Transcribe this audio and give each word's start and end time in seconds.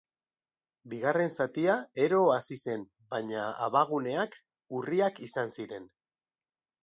Bigarren 0.91 1.27
zatia 1.43 1.75
ero 2.05 2.21
hasi 2.37 2.55
zen, 2.71 2.87
baina 3.15 3.43
abaguneak 3.67 4.37
urriak 4.79 5.23
izan 5.27 5.53
ziren. 5.59 5.87